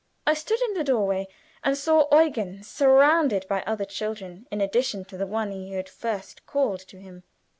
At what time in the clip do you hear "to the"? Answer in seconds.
5.05-5.27